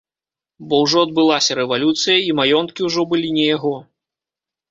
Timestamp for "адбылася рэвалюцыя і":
1.07-2.33